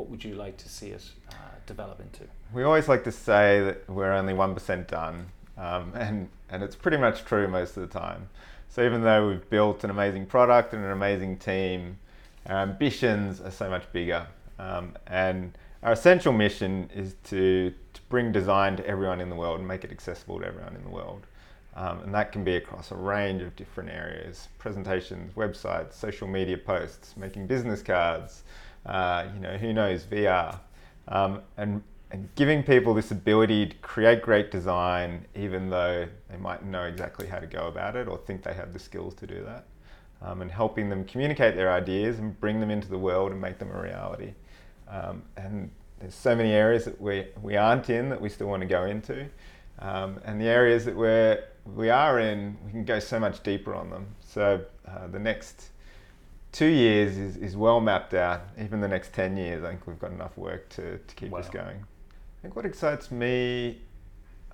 What, 0.00 0.08
would 0.08 0.24
you 0.24 0.34
like 0.34 0.56
to 0.56 0.68
see 0.68 0.88
it 0.88 1.04
uh, 1.30 1.34
develop 1.66 2.00
into? 2.00 2.24
We 2.54 2.62
always 2.62 2.88
like 2.88 3.04
to 3.04 3.12
say 3.12 3.62
that 3.62 3.86
we're 3.86 4.12
only 4.12 4.32
1% 4.32 4.86
done, 4.86 5.26
um, 5.58 5.92
and, 5.94 6.30
and 6.48 6.62
it's 6.62 6.74
pretty 6.74 6.96
much 6.96 7.26
true 7.26 7.46
most 7.48 7.76
of 7.76 7.82
the 7.82 7.98
time. 7.98 8.30
So 8.70 8.82
even 8.82 9.02
though 9.02 9.28
we've 9.28 9.50
built 9.50 9.84
an 9.84 9.90
amazing 9.90 10.24
product 10.24 10.72
and 10.72 10.82
an 10.82 10.90
amazing 10.90 11.36
team, 11.36 11.98
our 12.46 12.62
ambitions 12.62 13.42
are 13.42 13.50
so 13.50 13.68
much 13.68 13.92
bigger. 13.92 14.26
Um, 14.58 14.94
and 15.06 15.52
our 15.82 15.92
essential 15.92 16.32
mission 16.32 16.88
is 16.94 17.16
to, 17.24 17.74
to 17.92 18.00
bring 18.08 18.32
design 18.32 18.76
to 18.76 18.86
everyone 18.86 19.20
in 19.20 19.28
the 19.28 19.36
world 19.36 19.58
and 19.58 19.68
make 19.68 19.84
it 19.84 19.90
accessible 19.90 20.40
to 20.40 20.46
everyone 20.46 20.76
in 20.76 20.82
the 20.82 20.90
world. 20.90 21.26
Um, 21.76 22.00
and 22.00 22.14
that 22.14 22.32
can 22.32 22.42
be 22.42 22.56
across 22.56 22.90
a 22.90 22.96
range 22.96 23.42
of 23.42 23.54
different 23.54 23.90
areas 23.90 24.48
presentations, 24.58 25.34
websites, 25.34 25.92
social 25.92 26.26
media 26.26 26.56
posts, 26.56 27.18
making 27.18 27.46
business 27.46 27.82
cards, 27.82 28.44
uh, 28.86 29.26
you 29.34 29.40
know, 29.40 29.56
who 29.56 29.72
knows, 29.72 30.04
VR. 30.04 30.58
Um, 31.08 31.42
and, 31.56 31.82
and 32.10 32.28
giving 32.34 32.62
people 32.62 32.94
this 32.94 33.10
ability 33.10 33.66
to 33.66 33.76
create 33.76 34.22
great 34.22 34.50
design, 34.50 35.26
even 35.34 35.70
though 35.70 36.08
they 36.28 36.36
might 36.36 36.64
know 36.64 36.84
exactly 36.84 37.26
how 37.26 37.38
to 37.38 37.46
go 37.46 37.66
about 37.66 37.96
it 37.96 38.08
or 38.08 38.18
think 38.18 38.42
they 38.42 38.54
have 38.54 38.72
the 38.72 38.78
skills 38.78 39.14
to 39.14 39.26
do 39.26 39.44
that. 39.44 39.66
Um, 40.22 40.42
and 40.42 40.50
helping 40.50 40.90
them 40.90 41.04
communicate 41.04 41.56
their 41.56 41.72
ideas 41.72 42.18
and 42.18 42.38
bring 42.40 42.60
them 42.60 42.70
into 42.70 42.88
the 42.88 42.98
world 42.98 43.32
and 43.32 43.40
make 43.40 43.58
them 43.58 43.70
a 43.70 43.80
reality. 43.80 44.34
Um, 44.86 45.22
and 45.36 45.70
there's 45.98 46.14
so 46.14 46.34
many 46.34 46.52
areas 46.52 46.84
that 46.84 47.00
we, 47.00 47.26
we 47.40 47.56
aren't 47.56 47.88
in 47.88 48.10
that 48.10 48.20
we 48.20 48.28
still 48.28 48.48
want 48.48 48.60
to 48.60 48.66
go 48.66 48.84
into. 48.84 49.26
Um, 49.78 50.20
and 50.24 50.40
the 50.40 50.46
areas 50.46 50.84
that 50.84 50.94
we're, 50.94 51.44
we 51.74 51.88
are 51.88 52.20
in, 52.20 52.56
we 52.66 52.70
can 52.70 52.84
go 52.84 52.98
so 52.98 53.18
much 53.18 53.42
deeper 53.42 53.74
on 53.74 53.88
them. 53.88 54.06
So 54.20 54.62
uh, 54.86 55.06
the 55.06 55.18
next 55.18 55.69
two 56.52 56.66
years 56.66 57.16
is, 57.16 57.36
is 57.36 57.56
well 57.56 57.80
mapped 57.80 58.14
out. 58.14 58.42
Even 58.60 58.80
the 58.80 58.88
next 58.88 59.12
10 59.12 59.36
years, 59.36 59.64
I 59.64 59.70
think 59.70 59.86
we've 59.86 59.98
got 59.98 60.12
enough 60.12 60.36
work 60.36 60.68
to, 60.70 60.98
to 60.98 61.14
keep 61.14 61.30
Wow. 61.30 61.40
us 61.40 61.48
going. 61.48 61.76
I 61.76 62.42
think 62.42 62.56
what 62.56 62.64
excites 62.64 63.10
me, 63.10 63.80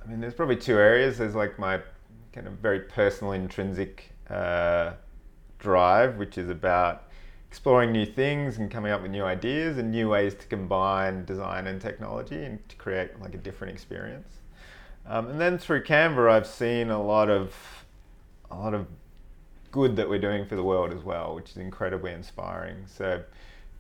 I 0.03 0.09
mean, 0.09 0.21
there's 0.21 0.35
probably 0.35 0.57
two 0.57 0.79
areas. 0.79 1.19
There's 1.19 1.35
like 1.35 1.59
my 1.59 1.81
kind 2.33 2.47
of 2.47 2.55
very 2.55 2.81
personal, 2.81 3.33
intrinsic 3.33 4.11
uh, 4.29 4.93
drive, 5.59 6.17
which 6.17 6.37
is 6.37 6.51
about 6.51 7.05
exploring 7.49 7.93
new 7.93 8.05
things 8.05 8.59
and 8.59 8.71
coming 8.71 8.93
up 8.93 9.01
with 9.03 9.11
new 9.11 9.25
ideas 9.25 9.79
and 9.79 9.91
new 9.91 10.11
ways 10.11 10.35
to 10.35 10.47
combine 10.47 11.25
design 11.25 11.67
and 11.67 11.81
technology 11.81 12.45
and 12.45 12.69
to 12.69 12.77
create 12.77 13.19
like 13.21 13.35
a 13.35 13.39
different 13.39 13.73
experience. 13.73 14.29
Um, 15.07 15.29
and 15.29 15.41
then 15.41 15.57
through 15.57 15.85
Canva, 15.85 16.29
I've 16.31 16.47
seen 16.47 16.91
a 16.91 17.01
lot 17.03 17.31
of 17.31 17.55
a 18.51 18.57
lot 18.57 18.75
of 18.75 18.87
good 19.77 19.95
that 19.97 20.09
we're 20.09 20.19
doing 20.19 20.47
for 20.47 20.57
the 20.57 20.63
world 20.63 20.93
as 20.93 21.05
well, 21.05 21.35
which 21.35 21.51
is 21.51 21.59
incredibly 21.59 22.13
inspiring. 22.13 22.79
So 22.87 23.23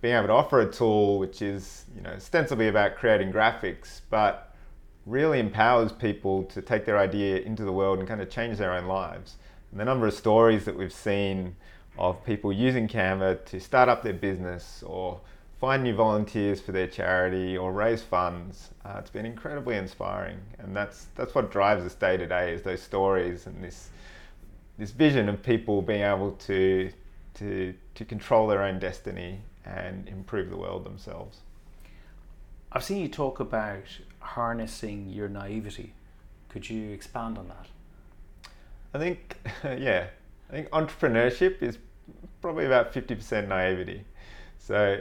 being 0.02 0.14
able 0.14 0.26
to 0.26 0.34
offer 0.34 0.60
a 0.60 0.70
tool 0.70 1.18
which 1.18 1.40
is 1.40 1.86
you 1.96 2.02
know 2.02 2.10
ostensibly 2.10 2.68
about 2.68 2.96
creating 2.96 3.32
graphics, 3.32 4.02
but 4.10 4.54
really 5.06 5.40
empowers 5.40 5.92
people 5.92 6.44
to 6.44 6.60
take 6.60 6.84
their 6.84 6.98
idea 6.98 7.38
into 7.38 7.64
the 7.64 7.72
world 7.72 7.98
and 7.98 8.06
kind 8.06 8.20
of 8.20 8.28
change 8.28 8.58
their 8.58 8.72
own 8.72 8.86
lives. 8.86 9.36
And 9.70 9.80
the 9.80 9.84
number 9.84 10.06
of 10.06 10.14
stories 10.14 10.64
that 10.66 10.76
we've 10.76 10.92
seen 10.92 11.56
of 11.98 12.22
people 12.24 12.52
using 12.52 12.86
Canva 12.88 13.44
to 13.46 13.58
start 13.58 13.88
up 13.88 14.02
their 14.02 14.12
business 14.12 14.82
or 14.84 15.20
find 15.60 15.82
new 15.82 15.94
volunteers 15.94 16.60
for 16.60 16.72
their 16.72 16.86
charity 16.86 17.56
or 17.56 17.72
raise 17.72 18.02
funds, 18.02 18.70
uh, 18.84 18.96
it's 18.98 19.10
been 19.10 19.24
incredibly 19.24 19.76
inspiring. 19.76 20.38
And 20.58 20.76
that's 20.76 21.06
that's 21.14 21.34
what 21.34 21.50
drives 21.50 21.84
us 21.84 21.94
day 21.94 22.16
to 22.18 22.26
day 22.26 22.52
is 22.52 22.62
those 22.62 22.82
stories 22.82 23.46
and 23.46 23.64
this 23.64 23.88
this 24.78 24.90
vision 24.90 25.28
of 25.28 25.42
people 25.42 25.82
being 25.82 26.02
able 26.02 26.32
to 26.32 26.90
to 27.34 27.74
to 27.94 28.04
control 28.04 28.46
their 28.46 28.62
own 28.62 28.78
destiny 28.78 29.40
and 29.64 30.08
improve 30.08 30.50
the 30.50 30.56
world 30.56 30.84
themselves. 30.84 31.40
I've 32.72 32.84
seen 32.84 32.98
you 33.00 33.08
talk 33.08 33.40
about 33.40 33.84
harnessing 34.20 35.08
your 35.08 35.28
naivety. 35.28 35.92
Could 36.48 36.68
you 36.68 36.90
expand 36.90 37.38
on 37.38 37.48
that? 37.48 37.66
I 38.94 38.98
think, 38.98 39.36
yeah, 39.64 40.06
I 40.48 40.52
think 40.52 40.70
entrepreneurship 40.70 41.62
is 41.62 41.78
probably 42.40 42.66
about 42.66 42.92
50% 42.92 43.48
naivety. 43.48 44.04
So, 44.58 45.00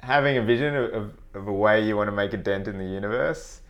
having 0.00 0.36
a 0.36 0.42
vision 0.42 0.74
of, 0.74 0.92
of, 0.92 1.12
of 1.34 1.48
a 1.48 1.52
way 1.52 1.84
you 1.84 1.96
want 1.96 2.08
to 2.08 2.12
make 2.12 2.32
a 2.32 2.36
dent 2.36 2.68
in 2.68 2.78
the 2.78 2.84
universe 2.84 3.60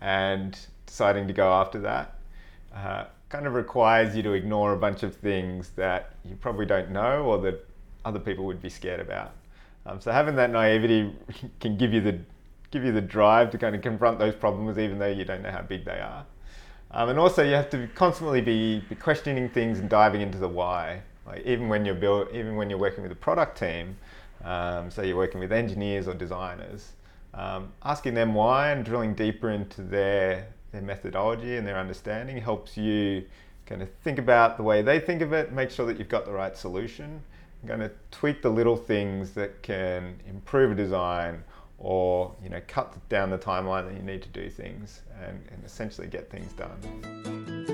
and 0.00 0.58
deciding 0.86 1.26
to 1.26 1.32
go 1.32 1.52
after 1.52 1.80
that 1.80 2.18
uh, 2.74 3.04
kind 3.30 3.46
of 3.46 3.54
requires 3.54 4.14
you 4.14 4.22
to 4.24 4.32
ignore 4.32 4.72
a 4.72 4.76
bunch 4.76 5.02
of 5.02 5.14
things 5.16 5.70
that 5.76 6.12
you 6.24 6.36
probably 6.36 6.66
don't 6.66 6.90
know 6.90 7.22
or 7.22 7.38
that 7.38 7.66
other 8.04 8.18
people 8.18 8.44
would 8.44 8.60
be 8.60 8.68
scared 8.68 9.00
about. 9.00 9.32
Um, 9.86 10.00
so, 10.00 10.12
having 10.12 10.36
that 10.36 10.50
naivety 10.50 11.14
can 11.60 11.78
give 11.78 11.94
you 11.94 12.02
the 12.02 12.18
give 12.70 12.84
you 12.84 12.92
the 12.92 13.00
drive 13.00 13.50
to 13.50 13.58
kind 13.58 13.74
of 13.74 13.82
confront 13.82 14.18
those 14.18 14.34
problems 14.34 14.78
even 14.78 14.98
though 14.98 15.08
you 15.08 15.24
don't 15.24 15.42
know 15.42 15.50
how 15.50 15.62
big 15.62 15.84
they 15.84 15.98
are. 15.98 16.24
Um, 16.92 17.08
and 17.08 17.18
also, 17.18 17.42
you 17.44 17.54
have 17.54 17.70
to 17.70 17.88
constantly 17.94 18.40
be, 18.40 18.80
be 18.88 18.94
questioning 18.96 19.48
things 19.48 19.78
and 19.78 19.88
diving 19.88 20.20
into 20.20 20.38
the 20.38 20.48
why. 20.48 21.02
Like 21.26 21.46
even 21.46 21.68
when 21.68 21.84
you're 21.84 21.94
build, 21.94 22.28
even 22.32 22.56
when 22.56 22.68
you're 22.68 22.78
working 22.78 23.02
with 23.02 23.12
a 23.12 23.16
product 23.16 23.58
team, 23.58 23.96
um, 24.44 24.90
so 24.90 25.02
you're 25.02 25.16
working 25.16 25.40
with 25.40 25.52
engineers 25.52 26.08
or 26.08 26.14
designers, 26.14 26.92
um, 27.34 27.72
asking 27.84 28.14
them 28.14 28.34
why 28.34 28.70
and 28.70 28.84
drilling 28.84 29.14
deeper 29.14 29.50
into 29.50 29.82
their 29.82 30.48
their 30.72 30.82
methodology 30.82 31.56
and 31.56 31.66
their 31.66 31.78
understanding 31.78 32.40
helps 32.40 32.76
you 32.76 33.24
kind 33.66 33.82
of 33.82 33.90
think 34.02 34.18
about 34.18 34.56
the 34.56 34.62
way 34.62 34.82
they 34.82 34.98
think 34.98 35.22
of 35.22 35.32
it, 35.32 35.52
make 35.52 35.70
sure 35.70 35.86
that 35.86 35.98
you've 35.98 36.08
got 36.08 36.24
the 36.24 36.32
right 36.32 36.56
solution. 36.56 37.22
Going 37.66 37.80
to 37.80 37.90
tweak 38.10 38.40
the 38.40 38.48
little 38.48 38.76
things 38.76 39.32
that 39.32 39.62
can 39.62 40.18
improve 40.26 40.72
a 40.72 40.74
design 40.74 41.44
or 41.78 42.34
you 42.42 42.48
know 42.48 42.60
cut 42.68 42.96
down 43.08 43.30
the 43.30 43.38
timeline 43.38 43.86
that 43.86 43.96
you 43.96 44.02
need 44.02 44.22
to 44.22 44.28
do 44.28 44.48
things 44.48 45.02
and, 45.22 45.42
and 45.50 45.64
essentially 45.64 46.06
get 46.06 46.30
things 46.30 46.52
done. 46.52 47.69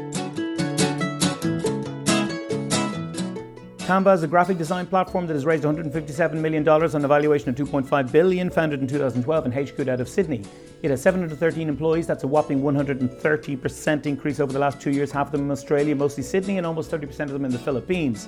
Canva 3.86 4.16
is 4.16 4.24
a 4.24 4.26
graphic 4.26 4.58
design 4.58 4.84
platform 4.84 5.28
that 5.28 5.34
has 5.34 5.46
raised 5.46 5.62
$157 5.62 6.32
million 6.32 6.68
on 6.68 7.04
a 7.04 7.06
valuation 7.06 7.50
of 7.50 7.54
2.5 7.54 8.10
billion, 8.10 8.50
founded 8.50 8.80
in 8.80 8.88
2012 8.88 9.44
and 9.44 9.54
HQ'd 9.54 9.88
out 9.88 10.00
of 10.00 10.08
Sydney. 10.08 10.42
It 10.82 10.90
has 10.90 11.00
713 11.02 11.68
employees. 11.68 12.04
That's 12.04 12.24
a 12.24 12.26
whopping 12.26 12.62
130% 12.62 14.06
increase 14.06 14.40
over 14.40 14.52
the 14.52 14.58
last 14.58 14.80
two 14.80 14.90
years. 14.90 15.12
Half 15.12 15.28
of 15.28 15.32
them 15.34 15.42
in 15.42 15.52
Australia, 15.52 15.94
mostly 15.94 16.24
Sydney, 16.24 16.58
and 16.58 16.66
almost 16.66 16.90
30% 16.90 17.20
of 17.20 17.30
them 17.30 17.44
in 17.44 17.52
the 17.52 17.60
Philippines. 17.60 18.26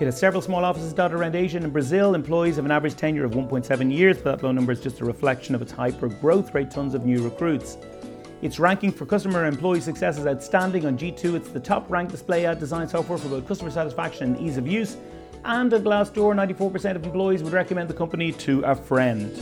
It 0.00 0.06
has 0.06 0.18
several 0.18 0.40
small 0.40 0.64
offices 0.64 0.94
dotted 0.94 1.18
around 1.18 1.34
Asia 1.34 1.58
and 1.58 1.70
Brazil. 1.74 2.14
Employees 2.14 2.56
have 2.56 2.64
an 2.64 2.70
average 2.70 2.96
tenure 2.96 3.26
of 3.26 3.32
1.7 3.32 3.92
years, 3.94 4.16
but 4.16 4.38
that 4.38 4.46
low 4.46 4.52
number 4.52 4.72
is 4.72 4.80
just 4.80 5.02
a 5.02 5.04
reflection 5.04 5.54
of 5.54 5.60
its 5.60 5.72
hyper 5.72 6.08
growth 6.08 6.54
rate, 6.54 6.70
tons 6.70 6.94
of 6.94 7.04
new 7.04 7.22
recruits. 7.22 7.76
Its 8.42 8.58
ranking 8.58 8.92
for 8.92 9.06
customer 9.06 9.44
and 9.44 9.54
employee 9.54 9.80
success 9.80 10.18
is 10.18 10.26
outstanding 10.26 10.84
on 10.84 10.98
G2. 10.98 11.36
It's 11.36 11.48
the 11.48 11.60
top 11.60 11.90
ranked 11.90 12.12
display 12.12 12.44
ad 12.44 12.58
design 12.58 12.86
software 12.86 13.16
for 13.16 13.28
both 13.28 13.48
customer 13.48 13.70
satisfaction 13.70 14.34
and 14.34 14.46
ease 14.46 14.58
of 14.58 14.66
use. 14.66 14.98
And 15.46 15.72
at 15.72 15.84
Glassdoor, 15.84 16.34
94% 16.34 16.96
of 16.96 17.04
employees 17.04 17.42
would 17.42 17.54
recommend 17.54 17.88
the 17.88 17.94
company 17.94 18.32
to 18.32 18.60
a 18.62 18.74
friend. 18.74 19.32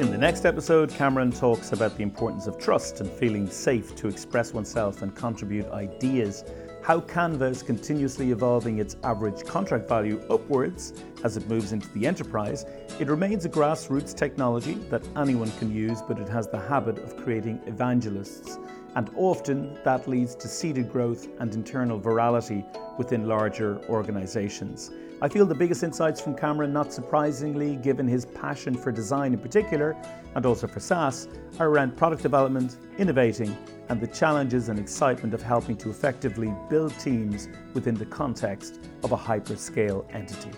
In 0.00 0.10
the 0.10 0.18
next 0.18 0.44
episode, 0.44 0.90
Cameron 0.90 1.30
talks 1.30 1.70
about 1.70 1.96
the 1.96 2.02
importance 2.02 2.48
of 2.48 2.58
trust 2.58 3.00
and 3.00 3.08
feeling 3.08 3.48
safe 3.48 3.94
to 3.96 4.08
express 4.08 4.52
oneself 4.52 5.02
and 5.02 5.14
contribute 5.14 5.66
ideas 5.66 6.44
how 6.82 6.98
Canva 7.00 7.48
is 7.48 7.62
continuously 7.62 8.32
evolving 8.32 8.78
its 8.78 8.96
average 9.04 9.44
contract 9.44 9.88
value 9.88 10.20
upwards 10.28 10.92
as 11.24 11.36
it 11.36 11.48
moves 11.48 11.72
into 11.72 11.88
the 11.90 12.06
enterprise. 12.06 12.64
It 12.98 13.08
remains 13.08 13.44
a 13.44 13.48
grassroots 13.48 14.14
technology 14.14 14.74
that 14.90 15.06
anyone 15.16 15.50
can 15.58 15.74
use, 15.74 16.02
but 16.02 16.18
it 16.18 16.28
has 16.28 16.48
the 16.48 16.58
habit 16.58 16.98
of 16.98 17.16
creating 17.16 17.60
evangelists. 17.66 18.58
And 18.94 19.10
often 19.16 19.78
that 19.84 20.06
leads 20.06 20.34
to 20.36 20.48
seeded 20.48 20.92
growth 20.92 21.26
and 21.38 21.54
internal 21.54 21.98
virality 21.98 22.64
within 22.98 23.26
larger 23.26 23.80
organizations. 23.88 24.90
I 25.22 25.28
feel 25.28 25.46
the 25.46 25.54
biggest 25.54 25.84
insights 25.84 26.20
from 26.20 26.34
Cameron, 26.34 26.72
not 26.72 26.92
surprisingly, 26.92 27.76
given 27.76 28.08
his 28.08 28.24
passion 28.24 28.74
for 28.74 28.90
design 28.90 29.32
in 29.32 29.38
particular, 29.38 29.96
and 30.34 30.44
also 30.44 30.66
for 30.66 30.80
SaaS, 30.80 31.28
are 31.60 31.68
around 31.68 31.96
product 31.96 32.22
development, 32.22 32.76
innovating, 32.98 33.56
and 33.88 34.00
the 34.00 34.08
challenges 34.08 34.68
and 34.68 34.80
excitement 34.80 35.32
of 35.32 35.40
helping 35.40 35.76
to 35.76 35.90
effectively 35.90 36.52
build 36.68 36.92
teams 36.98 37.48
within 37.72 37.94
the 37.94 38.06
context 38.06 38.80
of 39.04 39.12
a 39.12 39.16
hyperscale 39.16 40.04
entity. 40.12 40.50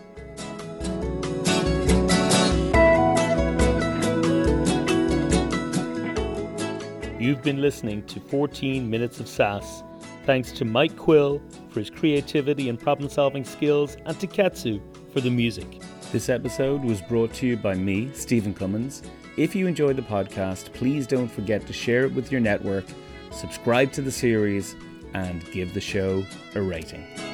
You've 7.25 7.43
been 7.43 7.62
listening 7.62 8.05
to 8.09 8.21
14 8.21 8.91
Minutes 8.91 9.19
of 9.19 9.29
SaaS. 9.29 9.83
Thanks 10.26 10.53
to 10.53 10.64
Mike 10.67 10.95
Quill 10.97 11.43
for 11.71 11.81
his 11.81 11.88
creativity 11.88 12.69
and 12.69 12.79
problem 12.79 13.09
solving 13.09 13.45
skills, 13.45 13.97
and 14.05 14.18
to 14.20 14.27
Ketsu 14.27 14.81
for 15.12 15.20
the 15.23 15.31
music. 15.31 15.81
This 16.12 16.29
episode 16.29 16.85
was 16.85 17.01
brought 17.01 17.33
to 17.35 17.47
you 17.47 17.57
by 17.57 17.75
me, 17.75 18.11
Stephen 18.12 18.53
Cummins. 18.53 19.03
If 19.37 19.55
you 19.55 19.66
enjoyed 19.66 19.97
the 19.97 20.03
podcast, 20.03 20.73
please 20.75 21.07
don't 21.07 21.29
forget 21.29 21.66
to 21.66 21.73
share 21.73 22.05
it 22.05 22.12
with 22.12 22.31
your 22.31 22.40
network, 22.40 22.85
subscribe 23.33 23.90
to 23.92 24.03
the 24.03 24.12
series, 24.12 24.77
and 25.14 25.51
give 25.51 25.75
the 25.75 25.81
show 25.81 26.25
a 26.55 26.61
rating. 26.61 27.34